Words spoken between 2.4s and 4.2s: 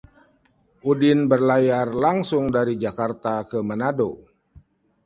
dari Jakarta ke Manado